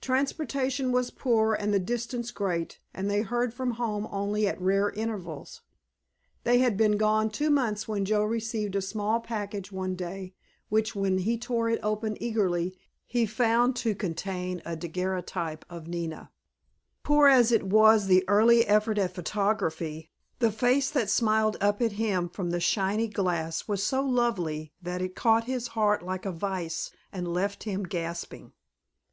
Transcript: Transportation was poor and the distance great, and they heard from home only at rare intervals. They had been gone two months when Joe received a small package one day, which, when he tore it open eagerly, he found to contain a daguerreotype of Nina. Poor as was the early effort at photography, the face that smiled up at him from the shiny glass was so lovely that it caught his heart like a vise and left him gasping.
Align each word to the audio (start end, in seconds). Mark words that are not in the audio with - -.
Transportation 0.00 0.90
was 0.90 1.12
poor 1.12 1.54
and 1.54 1.72
the 1.72 1.78
distance 1.78 2.32
great, 2.32 2.80
and 2.92 3.08
they 3.08 3.22
heard 3.22 3.54
from 3.54 3.70
home 3.74 4.08
only 4.10 4.44
at 4.44 4.60
rare 4.60 4.90
intervals. 4.90 5.60
They 6.42 6.58
had 6.58 6.76
been 6.76 6.96
gone 6.96 7.30
two 7.30 7.48
months 7.48 7.86
when 7.86 8.04
Joe 8.04 8.24
received 8.24 8.74
a 8.74 8.82
small 8.82 9.20
package 9.20 9.70
one 9.70 9.94
day, 9.94 10.34
which, 10.68 10.96
when 10.96 11.18
he 11.18 11.38
tore 11.38 11.68
it 11.70 11.78
open 11.84 12.16
eagerly, 12.20 12.76
he 13.06 13.24
found 13.24 13.76
to 13.76 13.94
contain 13.94 14.60
a 14.64 14.74
daguerreotype 14.74 15.64
of 15.70 15.86
Nina. 15.86 16.32
Poor 17.04 17.28
as 17.28 17.52
was 17.62 18.08
the 18.08 18.24
early 18.28 18.66
effort 18.66 18.98
at 18.98 19.14
photography, 19.14 20.10
the 20.40 20.50
face 20.50 20.90
that 20.90 21.08
smiled 21.08 21.56
up 21.60 21.80
at 21.80 21.92
him 21.92 22.28
from 22.28 22.50
the 22.50 22.58
shiny 22.58 23.06
glass 23.06 23.68
was 23.68 23.80
so 23.84 24.02
lovely 24.04 24.72
that 24.82 25.00
it 25.00 25.14
caught 25.14 25.44
his 25.44 25.68
heart 25.68 26.02
like 26.04 26.26
a 26.26 26.32
vise 26.32 26.90
and 27.12 27.28
left 27.32 27.62
him 27.62 27.84
gasping. 27.84 28.52